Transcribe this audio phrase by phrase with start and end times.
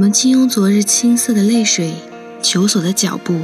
[0.00, 1.92] 我们轻拥昨日青涩的泪水，
[2.40, 3.38] 求索的脚步，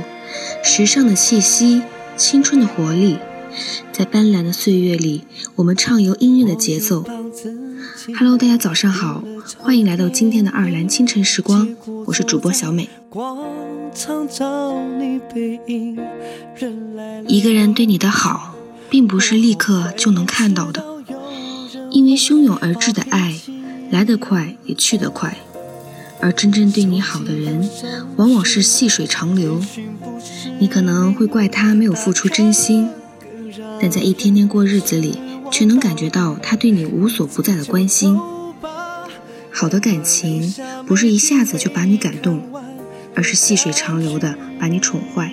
[0.64, 1.82] 时尚的气息，
[2.16, 3.18] 青春的活力，
[3.92, 5.24] 在斑斓的岁月里，
[5.56, 7.04] 我们畅游音乐的节奏。
[8.18, 9.22] Hello，大家早上好，
[9.58, 12.88] 欢迎来到今天的爱尔兰清晨时光，我是主播小美。
[17.28, 18.54] 一个人对你的好，
[18.88, 20.82] 并不是立刻就能看到的，
[21.90, 23.38] 因为汹涌而至的爱，
[23.90, 25.36] 来得快也去得快。
[26.20, 27.68] 而真正对你好的人，
[28.16, 29.60] 往往是细水长流。
[30.58, 32.88] 你可能会怪他没有付出真心，
[33.80, 35.18] 但在一天天过日子里，
[35.50, 38.18] 却能感觉到他对你无所不在的关心。
[39.52, 40.54] 好的感情
[40.86, 42.42] 不是一下子就把你感动，
[43.14, 45.32] 而是细水长流的把你宠坏。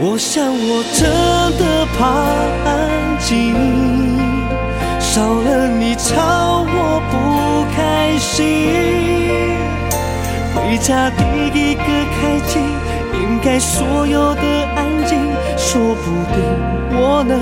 [0.00, 1.10] 我想我真
[1.58, 2.06] 的怕
[2.64, 3.52] 安静，
[5.10, 8.36] 少了你吵我不开心。
[10.54, 11.22] 回家第
[11.58, 12.60] 一个开机，
[13.14, 14.42] 掩盖所有的
[14.76, 15.18] 安静，
[15.56, 16.36] 说不定
[16.92, 17.40] 我能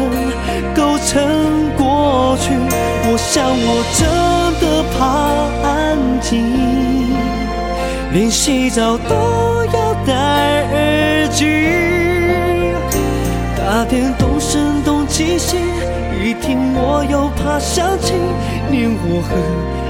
[0.76, 2.54] 够撑过去。
[3.08, 4.00] 我想我真
[4.60, 4.64] 的
[4.94, 4.96] 怕
[5.68, 5.68] 安
[6.20, 6.32] 静，
[8.12, 10.12] 连洗澡都要戴
[10.70, 11.42] 耳机。
[13.58, 14.80] 打电动声
[15.16, 15.56] 动机械，
[16.22, 18.12] 一听我又怕想起
[18.70, 19.34] 念我和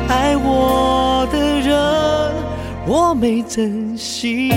[0.09, 1.75] 爱我的人，
[2.87, 4.53] 我没珍惜。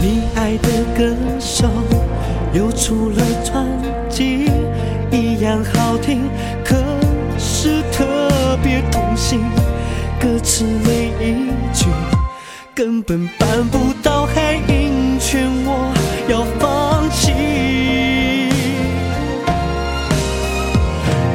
[0.00, 1.66] 你爱的歌手
[2.52, 3.66] 又出了专
[4.08, 4.48] 辑，
[5.10, 6.30] 一样好听，
[6.64, 6.76] 可
[7.36, 7.82] 是。
[7.92, 9.40] 特别痛心，
[10.20, 11.86] 歌词每一句
[12.74, 15.90] 根本办不到，还硬劝我
[16.28, 17.32] 要放弃。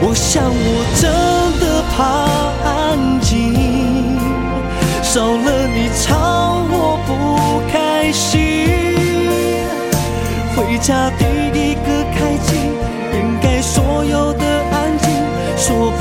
[0.01, 1.09] 我想我真
[1.59, 1.97] 的怕
[2.69, 3.55] 安静，
[5.01, 7.09] 少了你吵我不
[7.71, 8.29] 开心。
[10.55, 12.55] 回家第一个开机，
[13.13, 15.09] 掩盖所有的安静，
[15.57, 15.91] 说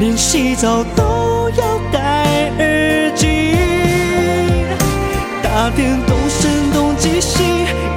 [0.00, 3.54] 连洗澡都要戴耳机，
[5.42, 7.42] 打电动声动机械，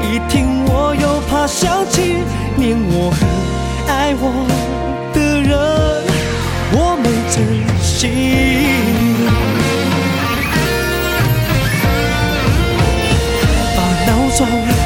[0.01, 2.17] 一听我又怕想起
[2.57, 3.25] 念我很
[3.87, 4.45] 爱我
[5.13, 5.57] 的人，
[6.73, 7.41] 我没珍
[7.81, 8.11] 惜。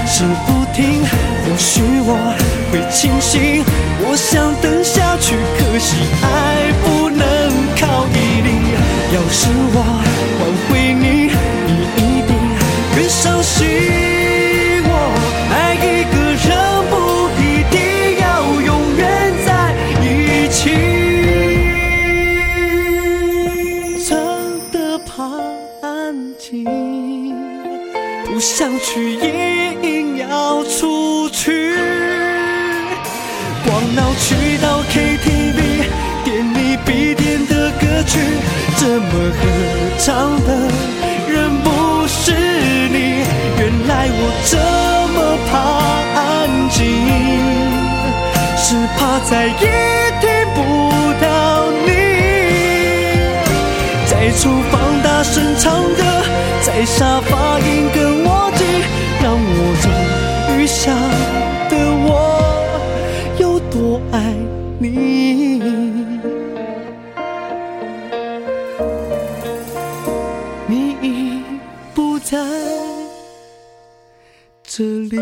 [0.09, 2.11] 是不停，或许我
[2.71, 3.63] 会清醒。
[4.01, 4.76] 我想等
[28.27, 29.77] 不想去也。
[30.29, 31.75] 要出去，
[33.63, 35.59] 光闹去到 KTV，
[36.23, 38.19] 点你必点的歌曲，
[38.75, 39.41] 怎么合
[39.97, 40.49] 唱的
[41.27, 41.67] 人不
[42.07, 42.33] 是
[42.89, 43.23] 你？
[43.57, 44.57] 原来我这
[45.13, 45.15] 么
[45.49, 45.51] 怕
[46.19, 46.19] 安
[46.69, 46.77] 静，
[48.57, 48.65] 是
[48.97, 48.99] 怕
[49.29, 49.53] 再也
[50.19, 50.57] 听不
[51.21, 51.25] 到
[51.85, 51.89] 你。
[54.05, 55.99] 在厨房大声唱歌，
[56.61, 58.16] 在沙发硬跟我挤，让我走。
[60.67, 60.93] 想
[61.69, 62.09] 的我
[63.39, 64.35] 有多爱
[64.79, 65.59] 你，
[70.67, 71.41] 你已
[71.95, 72.37] 不在
[74.61, 75.17] 这里。